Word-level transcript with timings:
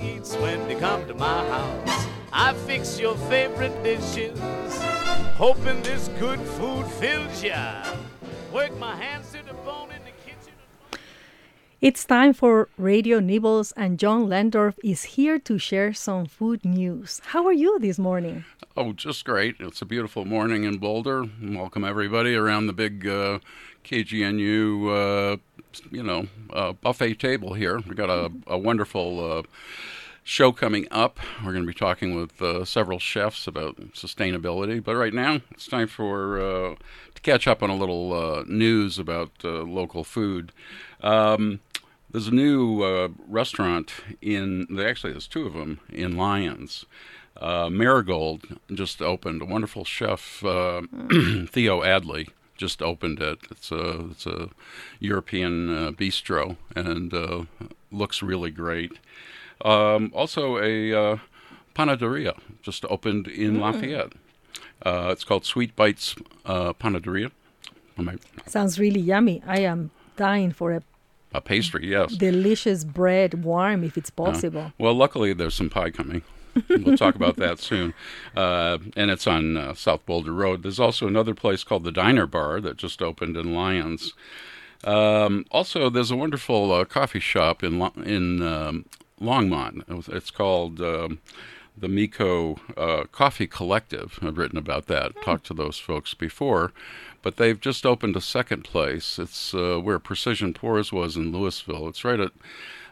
eats 0.00 0.34
when 0.36 0.68
you 0.68 0.76
come 0.76 1.06
to 1.06 1.14
my 1.14 1.46
house. 1.48 2.06
I 2.32 2.52
fix 2.52 2.98
your 2.98 3.16
favorite 3.28 3.82
dishes, 3.82 4.38
hoping 5.36 5.82
this 5.82 6.08
good 6.18 6.40
food 6.40 6.86
fills 6.86 7.42
ya. 7.42 7.82
Work 8.52 8.78
my 8.78 8.96
hands 8.96 9.32
to 9.32 9.44
the 9.44 9.54
bone. 9.64 9.95
It's 11.82 12.06
time 12.06 12.32
for 12.32 12.70
Radio 12.78 13.20
Nibbles, 13.20 13.72
and 13.72 13.98
John 13.98 14.28
Lehndorff 14.28 14.78
is 14.82 15.02
here 15.02 15.38
to 15.40 15.58
share 15.58 15.92
some 15.92 16.24
food 16.24 16.64
news. 16.64 17.20
How 17.22 17.44
are 17.46 17.52
you 17.52 17.78
this 17.78 17.98
morning? 17.98 18.46
Oh, 18.78 18.94
just 18.94 19.26
great. 19.26 19.56
It's 19.60 19.82
a 19.82 19.84
beautiful 19.84 20.24
morning 20.24 20.64
in 20.64 20.78
Boulder. 20.78 21.26
Welcome 21.42 21.84
everybody 21.84 22.34
around 22.34 22.68
the 22.68 22.72
big 22.72 23.06
uh, 23.06 23.40
KGNU, 23.84 25.34
uh, 25.34 25.36
you 25.90 26.02
know, 26.02 26.28
uh, 26.50 26.72
buffet 26.72 27.18
table 27.18 27.52
here. 27.52 27.76
We've 27.80 27.94
got 27.94 28.08
a, 28.08 28.32
a 28.46 28.56
wonderful 28.56 29.32
uh, 29.32 29.42
show 30.26 30.50
coming 30.50 30.88
up. 30.90 31.20
We're 31.38 31.52
going 31.52 31.62
to 31.62 31.68
be 31.68 31.78
talking 31.78 32.16
with 32.16 32.42
uh, 32.42 32.64
several 32.64 32.98
chefs 32.98 33.46
about 33.46 33.76
sustainability. 33.92 34.82
But 34.82 34.96
right 34.96 35.14
now, 35.14 35.40
it's 35.52 35.68
time 35.68 35.86
for 35.86 36.40
uh, 36.40 36.74
to 37.14 37.22
catch 37.22 37.46
up 37.46 37.62
on 37.62 37.70
a 37.70 37.76
little 37.76 38.12
uh, 38.12 38.44
news 38.48 38.98
about 38.98 39.30
uh, 39.44 39.62
local 39.62 40.02
food. 40.02 40.50
Um, 41.00 41.60
there's 42.10 42.26
a 42.26 42.34
new 42.34 42.82
uh, 42.82 43.08
restaurant 43.28 43.92
in. 44.20 44.66
Actually, 44.80 45.12
there's 45.12 45.28
two 45.28 45.46
of 45.46 45.52
them 45.52 45.78
in 45.88 46.16
Lyons. 46.16 46.84
Uh, 47.36 47.70
Marigold 47.70 48.58
just 48.74 49.00
opened. 49.00 49.42
A 49.42 49.44
wonderful 49.44 49.84
chef, 49.84 50.20
Theo 50.40 51.82
Adley, 51.82 52.30
just 52.56 52.82
opened 52.82 53.20
it. 53.20 53.38
It's 53.50 53.70
a 53.70 54.08
it's 54.10 54.26
a 54.26 54.48
European 54.98 55.94
bistro 55.94 56.56
and 56.74 57.46
looks 57.92 58.22
really 58.22 58.50
great. 58.50 58.98
Um, 59.64 60.10
also, 60.14 60.58
a 60.58 60.92
uh, 60.92 61.16
panaderia 61.74 62.38
just 62.62 62.84
opened 62.86 63.26
in 63.28 63.60
Lafayette. 63.60 64.12
Uh, 64.84 65.08
it's 65.10 65.24
called 65.24 65.44
Sweet 65.44 65.74
Bites 65.74 66.14
uh, 66.44 66.72
Panaderia. 66.74 67.30
I- 67.98 68.16
Sounds 68.46 68.78
really 68.78 69.00
yummy. 69.00 69.42
I 69.46 69.60
am 69.60 69.90
dying 70.16 70.52
for 70.52 70.72
a 70.72 70.82
A 71.32 71.40
pastry, 71.40 71.88
yes. 71.88 72.12
delicious 72.14 72.84
bread, 72.84 73.42
warm 73.44 73.82
if 73.84 73.96
it's 73.96 74.10
possible. 74.10 74.72
Well, 74.78 74.94
luckily 74.94 75.32
there's 75.32 75.54
some 75.54 75.70
pie 75.70 75.90
coming. 75.90 76.22
we'll 76.68 76.96
talk 76.96 77.14
about 77.14 77.36
that 77.36 77.58
soon. 77.70 77.94
Uh, 78.36 78.78
and 78.96 79.10
it's 79.10 79.26
on 79.26 79.56
uh, 79.56 79.74
South 79.74 80.04
Boulder 80.06 80.32
Road. 80.32 80.62
There's 80.62 80.80
also 80.80 81.06
another 81.06 81.34
place 81.34 81.64
called 81.64 81.84
the 81.84 81.92
Diner 81.92 82.26
Bar 82.26 82.60
that 82.60 82.76
just 82.76 83.00
opened 83.02 83.36
in 83.36 83.54
Lyons. 83.54 84.12
Um, 84.84 85.46
also, 85.50 85.88
there's 85.90 86.10
a 86.10 86.16
wonderful 86.16 86.70
uh, 86.72 86.84
coffee 86.84 87.20
shop 87.20 87.62
in 87.64 87.80
in 88.04 88.42
um, 88.42 88.84
Longmont. 89.20 90.08
It's 90.08 90.30
called 90.30 90.80
um, 90.80 91.20
the 91.76 91.88
Miko 91.88 92.58
uh, 92.76 93.04
Coffee 93.12 93.46
Collective. 93.46 94.18
I've 94.22 94.38
written 94.38 94.58
about 94.58 94.86
that, 94.86 95.12
talked 95.22 95.46
to 95.46 95.54
those 95.54 95.78
folks 95.78 96.14
before. 96.14 96.72
But 97.22 97.36
they've 97.36 97.60
just 97.60 97.84
opened 97.84 98.14
a 98.16 98.20
second 98.20 98.64
place. 98.64 99.18
It's 99.18 99.52
uh, 99.52 99.78
where 99.78 99.98
Precision 99.98 100.54
Pours 100.54 100.92
was 100.92 101.16
in 101.16 101.32
Louisville. 101.32 101.88
It's 101.88 102.04
right 102.04 102.20
at 102.20 102.32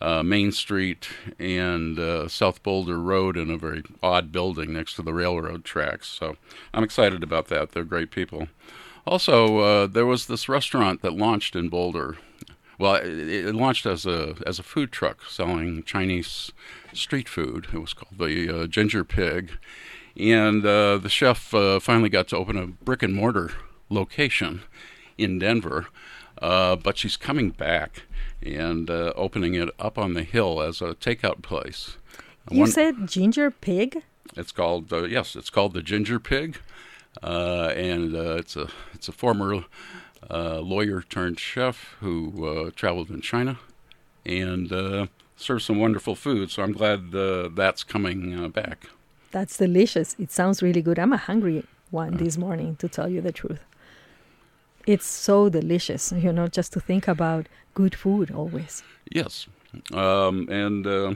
uh, 0.00 0.22
Main 0.22 0.52
Street 0.52 1.08
and 1.38 1.98
uh, 1.98 2.28
South 2.28 2.62
Boulder 2.62 2.98
Road 2.98 3.36
in 3.36 3.50
a 3.50 3.56
very 3.56 3.82
odd 4.02 4.32
building 4.32 4.72
next 4.72 4.94
to 4.94 5.02
the 5.02 5.14
railroad 5.14 5.64
tracks. 5.64 6.08
So 6.08 6.36
I'm 6.74 6.84
excited 6.84 7.22
about 7.22 7.48
that. 7.48 7.72
They're 7.72 7.84
great 7.84 8.10
people. 8.10 8.48
Also, 9.06 9.58
uh, 9.58 9.86
there 9.86 10.06
was 10.06 10.26
this 10.26 10.48
restaurant 10.48 11.02
that 11.02 11.12
launched 11.12 11.54
in 11.54 11.68
Boulder. 11.68 12.16
Well, 12.78 12.96
it, 12.96 13.06
it 13.06 13.54
launched 13.54 13.86
as 13.86 14.04
a 14.06 14.34
as 14.46 14.58
a 14.58 14.62
food 14.62 14.92
truck 14.92 15.22
selling 15.28 15.82
Chinese 15.84 16.52
street 16.92 17.28
food. 17.28 17.68
It 17.72 17.78
was 17.78 17.94
called 17.94 18.18
the 18.18 18.62
uh, 18.62 18.66
Ginger 18.66 19.04
Pig, 19.04 19.52
and 20.18 20.64
uh, 20.64 20.98
the 20.98 21.08
chef 21.08 21.54
uh, 21.54 21.80
finally 21.80 22.08
got 22.08 22.28
to 22.28 22.36
open 22.36 22.56
a 22.56 22.66
brick 22.66 23.02
and 23.02 23.14
mortar 23.14 23.52
location 23.88 24.62
in 25.16 25.38
Denver. 25.38 25.86
Uh, 26.42 26.76
but 26.76 26.98
she's 26.98 27.16
coming 27.16 27.48
back 27.48 28.02
and 28.42 28.90
uh, 28.90 29.10
opening 29.16 29.54
it 29.54 29.70
up 29.78 29.96
on 29.96 30.12
the 30.12 30.22
hill 30.22 30.60
as 30.60 30.82
a 30.82 30.94
takeout 30.94 31.40
place. 31.40 31.96
You 32.50 32.60
One- 32.60 32.70
said 32.70 33.08
ginger 33.08 33.50
pig? 33.50 34.02
it's 34.36 34.52
called 34.52 34.92
uh, 34.92 35.04
yes, 35.04 35.34
it's 35.34 35.48
called 35.48 35.72
the 35.72 35.80
Ginger 35.82 36.18
Pig, 36.20 36.58
uh, 37.22 37.72
and 37.74 38.14
uh, 38.14 38.34
it's 38.36 38.54
a 38.54 38.68
it's 38.92 39.08
a 39.08 39.12
former 39.12 39.64
uh, 40.30 40.60
lawyer 40.60 41.02
turned 41.02 41.38
chef 41.38 41.96
who 42.00 42.46
uh, 42.46 42.70
traveled 42.74 43.10
in 43.10 43.20
China 43.20 43.58
and 44.24 44.72
uh, 44.72 45.06
serves 45.36 45.64
some 45.64 45.78
wonderful 45.78 46.14
food. 46.14 46.50
So 46.50 46.62
I'm 46.62 46.72
glad 46.72 47.14
uh, 47.14 47.48
that's 47.54 47.84
coming 47.84 48.38
uh, 48.38 48.48
back. 48.48 48.86
That's 49.30 49.56
delicious. 49.56 50.16
It 50.18 50.32
sounds 50.32 50.62
really 50.62 50.82
good. 50.82 50.98
I'm 50.98 51.12
a 51.12 51.18
hungry 51.18 51.64
one 51.90 52.16
this 52.16 52.36
morning, 52.36 52.76
to 52.76 52.88
tell 52.88 53.08
you 53.08 53.20
the 53.20 53.32
truth. 53.32 53.60
It's 54.86 55.06
so 55.06 55.48
delicious, 55.48 56.12
you 56.12 56.32
know, 56.32 56.48
just 56.48 56.72
to 56.72 56.80
think 56.80 57.08
about 57.08 57.46
good 57.74 57.94
food 57.94 58.30
always. 58.30 58.82
Yes, 59.10 59.46
um, 59.92 60.48
and 60.48 60.86
uh, 60.86 61.14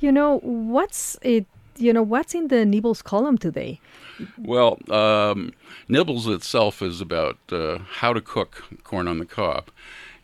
You 0.00 0.12
know, 0.12 0.38
what's 0.40 1.16
it? 1.22 1.46
You 1.76 1.92
know, 1.92 2.02
what's 2.02 2.34
in 2.34 2.48
the 2.48 2.64
Nibbles 2.64 3.02
column 3.02 3.38
today? 3.38 3.80
Well, 4.38 4.78
um, 4.90 5.52
Nibbles 5.88 6.28
itself 6.28 6.82
is 6.82 7.00
about 7.00 7.38
uh, 7.50 7.78
how 7.78 8.12
to 8.12 8.20
cook 8.20 8.62
corn 8.84 9.08
on 9.08 9.18
the 9.18 9.26
cob, 9.26 9.70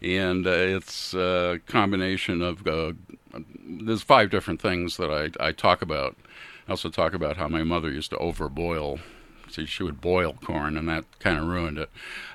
and 0.00 0.46
uh, 0.46 0.50
it's 0.50 1.14
a 1.14 1.60
combination 1.66 2.42
of. 2.42 2.66
Uh, 2.66 2.92
there's 3.64 4.02
five 4.02 4.30
different 4.30 4.60
things 4.60 4.96
that 4.96 5.10
I, 5.10 5.48
I 5.48 5.52
talk 5.52 5.82
about. 5.82 6.16
I 6.66 6.72
also 6.72 6.88
talk 6.88 7.14
about 7.14 7.36
how 7.36 7.48
my 7.48 7.62
mother 7.62 7.90
used 7.90 8.10
to 8.10 8.16
overboil. 8.16 9.00
So 9.50 9.64
she 9.64 9.82
would 9.82 10.00
boil 10.00 10.34
corn, 10.44 10.76
and 10.76 10.88
that 10.88 11.04
kind 11.18 11.38
of 11.38 11.46
ruined 11.46 11.78
it. 11.78 11.90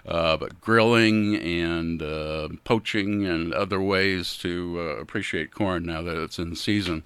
Uh, 0.06 0.38
but 0.38 0.62
grilling 0.62 1.36
and 1.36 2.02
uh, 2.02 2.50
poaching 2.64 3.26
and 3.26 3.54
other 3.54 3.82
ways 3.82 4.38
to 4.38 4.78
uh, 4.80 5.02
appreciate 5.02 5.52
corn 5.52 5.86
now 5.86 6.02
that 6.02 6.22
it's 6.22 6.40
in 6.40 6.56
season. 6.56 7.04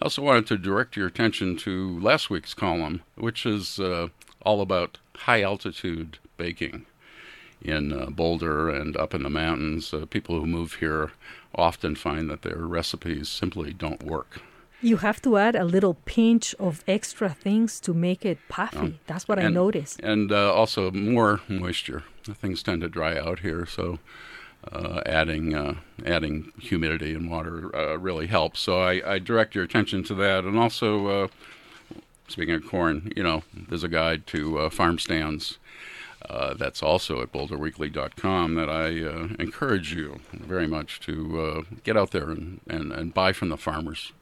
I 0.00 0.04
also 0.04 0.22
wanted 0.22 0.46
to 0.48 0.58
direct 0.58 0.96
your 0.96 1.06
attention 1.06 1.56
to 1.58 1.98
last 2.00 2.30
week's 2.30 2.54
column, 2.54 3.02
which 3.16 3.46
is 3.46 3.80
uh, 3.80 4.08
all 4.42 4.60
about 4.60 4.98
high 5.16 5.42
altitude 5.42 6.18
baking 6.36 6.86
in 7.62 7.92
uh, 7.92 8.06
Boulder 8.06 8.70
and 8.70 8.96
up 8.96 9.14
in 9.14 9.22
the 9.22 9.30
mountains. 9.30 9.92
Uh, 9.92 10.06
people 10.06 10.38
who 10.38 10.46
move 10.46 10.74
here 10.74 11.12
often 11.54 11.94
find 11.94 12.28
that 12.30 12.42
their 12.42 12.58
recipes 12.58 13.28
simply 13.28 13.72
don't 13.72 14.02
work. 14.02 14.40
You 14.82 14.98
have 14.98 15.22
to 15.22 15.36
add 15.38 15.56
a 15.56 15.64
little 15.64 15.94
pinch 16.04 16.54
of 16.58 16.84
extra 16.86 17.30
things 17.30 17.80
to 17.80 17.94
make 17.94 18.24
it 18.24 18.38
puffy. 18.48 19.00
That's 19.06 19.26
what 19.26 19.38
I 19.38 19.48
noticed. 19.48 20.00
And 20.02 20.30
uh, 20.30 20.52
also 20.52 20.90
more 20.90 21.40
moisture. 21.48 22.04
Things 22.24 22.62
tend 22.62 22.82
to 22.82 22.88
dry 22.88 23.16
out 23.16 23.40
here, 23.40 23.66
so 23.66 23.98
uh, 24.70 25.00
adding 25.06 25.54
uh, 25.54 25.76
adding 26.04 26.52
humidity 26.60 27.14
and 27.14 27.30
water 27.30 27.74
uh, 27.74 27.96
really 27.96 28.26
helps. 28.26 28.60
So 28.60 28.80
I, 28.80 29.14
I 29.14 29.18
direct 29.18 29.54
your 29.54 29.64
attention 29.64 30.04
to 30.04 30.14
that, 30.16 30.44
and 30.44 30.58
also 30.58 31.06
uh, 31.06 31.28
speaking 32.28 32.54
of 32.54 32.66
corn, 32.66 33.12
you 33.16 33.22
know, 33.22 33.42
there's 33.54 33.84
a 33.84 33.88
guide 33.88 34.26
to 34.28 34.58
uh, 34.58 34.70
farm 34.70 34.98
stands. 34.98 35.58
Uh, 36.28 36.54
that's 36.54 36.82
also 36.82 37.22
at 37.22 37.30
boulderweekly.com 37.30 38.54
that 38.56 38.68
I 38.68 39.04
uh, 39.04 39.28
encourage 39.38 39.94
you 39.94 40.20
very 40.32 40.66
much 40.66 40.98
to 41.00 41.40
uh, 41.40 41.76
get 41.84 41.96
out 41.96 42.10
there 42.10 42.30
and, 42.30 42.60
and, 42.68 42.90
and 42.90 43.14
buy 43.14 43.32
from 43.32 43.48
the 43.48 43.56
farmers. 43.56 44.12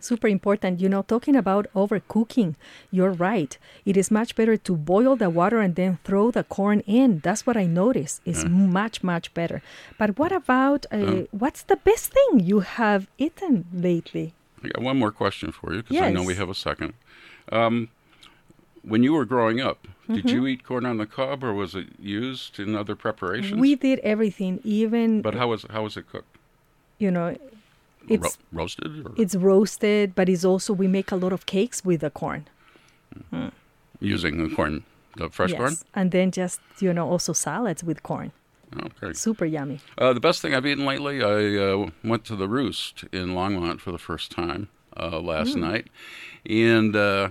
Super 0.00 0.28
important. 0.28 0.80
You 0.80 0.88
know, 0.88 1.02
talking 1.02 1.36
about 1.36 1.66
overcooking, 1.74 2.54
you're 2.90 3.12
right. 3.12 3.56
It 3.84 3.96
is 3.96 4.10
much 4.10 4.34
better 4.36 4.56
to 4.56 4.76
boil 4.76 5.16
the 5.16 5.30
water 5.30 5.60
and 5.60 5.74
then 5.74 5.98
throw 6.04 6.30
the 6.30 6.44
corn 6.44 6.80
in. 6.86 7.20
That's 7.20 7.46
what 7.46 7.56
I 7.56 7.66
noticed. 7.66 8.20
It's 8.24 8.44
much, 8.44 9.02
much 9.02 9.32
better. 9.34 9.62
But 9.98 10.18
what 10.18 10.32
about 10.32 10.86
uh, 10.92 11.22
what's 11.30 11.62
the 11.62 11.76
best 11.76 12.12
thing 12.12 12.40
you 12.40 12.60
have 12.60 13.06
eaten 13.18 13.64
lately? 13.72 14.34
I 14.64 14.68
got 14.68 14.82
one 14.82 14.98
more 14.98 15.10
question 15.12 15.52
for 15.52 15.72
you 15.74 15.82
because 15.82 16.00
I 16.00 16.10
know 16.10 16.22
we 16.22 16.34
have 16.36 16.48
a 16.50 16.54
second. 16.54 16.94
Um, 17.50 17.88
when 18.82 19.02
you 19.02 19.12
were 19.12 19.24
growing 19.24 19.60
up, 19.60 19.86
did 20.12 20.26
Mm-hmm. 20.26 20.28
you 20.28 20.46
eat 20.46 20.64
corn 20.64 20.84
on 20.84 20.98
the 20.98 21.06
cob, 21.06 21.42
or 21.44 21.54
was 21.54 21.74
it 21.74 21.86
used 21.98 22.58
in 22.58 22.74
other 22.76 22.94
preparations? 22.96 23.58
We 23.60 23.76
did 23.76 23.98
everything, 24.00 24.60
even 24.64 25.22
But 25.22 25.34
how 25.34 25.48
was 25.48 25.64
how 25.70 25.84
was 25.84 25.96
it 25.96 26.06
cooked? 26.10 26.36
you 26.98 27.10
know, 27.10 27.36
Ro- 28.08 28.14
it's 28.14 28.38
roasted 28.52 29.06
or 29.06 29.12
it's 29.16 29.34
roasted, 29.34 30.14
but 30.14 30.28
it's 30.28 30.44
also 30.44 30.72
we 30.72 30.88
make 30.88 31.10
a 31.12 31.16
lot 31.16 31.32
of 31.32 31.46
cakes 31.46 31.84
with 31.84 32.00
the 32.00 32.10
corn. 32.10 32.48
using 34.00 34.48
the 34.48 34.54
corn, 34.54 34.84
the 35.16 35.28
fresh 35.30 35.52
corn? 35.54 35.76
And 35.94 36.10
then 36.10 36.30
just 36.30 36.60
you 36.80 36.92
know 36.92 37.08
also 37.08 37.32
salads 37.32 37.84
with 37.84 38.02
corn. 38.02 38.32
Okay. 38.84 39.12
Super 39.12 39.44
yummy. 39.44 39.80
Uh, 39.98 40.12
the 40.12 40.20
best 40.20 40.40
thing 40.40 40.54
I've 40.54 40.64
eaten 40.64 40.86
lately, 40.86 41.22
I 41.22 41.62
uh, 41.62 41.90
went 42.02 42.24
to 42.24 42.36
the 42.36 42.48
Roost 42.48 43.04
in 43.12 43.28
Longmont 43.34 43.80
for 43.80 43.92
the 43.92 43.98
first 43.98 44.30
time 44.30 44.68
uh, 44.96 45.20
last 45.20 45.56
night, 45.56 45.88
and 46.48 46.96
uh, 46.96 47.30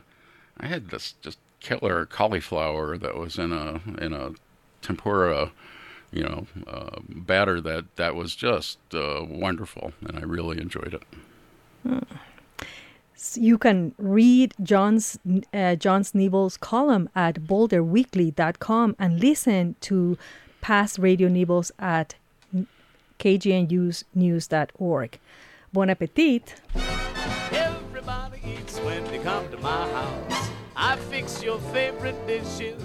I 0.60 0.68
had 0.68 0.90
this 0.90 1.16
just 1.22 1.40
killer 1.60 2.06
cauliflower 2.06 2.98
that 2.98 3.18
was 3.18 3.38
in 3.40 3.52
a 3.52 3.82
in 4.00 4.14
a 4.14 4.32
tempura, 4.82 5.52
you 6.12 6.24
know, 6.24 6.46
uh, 6.68 7.00
batter 7.08 7.62
that 7.62 7.96
that 7.96 8.16
was 8.16 8.36
just 8.36 8.80
uh, 8.94 9.26
wonderful, 9.28 9.94
and 10.02 10.18
I 10.18 10.22
really 10.22 10.60
enjoyed 10.60 10.94
it. 10.94 11.04
You 13.36 13.58
can 13.58 13.94
read 13.98 14.54
John's 14.62 15.18
uh, 15.54 15.76
John's 15.76 16.14
Nibbles 16.14 16.58
column 16.58 17.10
at 17.16 17.42
boulderweekly.com 17.42 18.96
and 19.00 19.20
listen 19.20 19.76
to 19.82 20.18
past 20.60 21.00
Radio 21.00 21.30
Nibbles 21.30 21.72
at 21.80 22.16
kgnunews.org. 23.20 25.20
Bon 25.74 25.90
appetit! 25.90 26.56
Everybody 27.52 28.42
eats 28.46 28.80
when 28.80 29.04
they 29.06 29.20
come 29.20 29.50
to 29.52 29.58
my 29.60 29.90
house. 29.90 30.51
I 30.84 30.96
fix 30.96 31.44
your 31.44 31.60
favorite 31.60 32.26
dishes, 32.26 32.82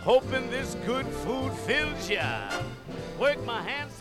hoping 0.00 0.48
this 0.48 0.74
good 0.86 1.06
food 1.06 1.52
fills 1.52 2.08
ya. 2.08 2.50
Work 3.18 3.44
my 3.44 3.60
hands 3.60 4.00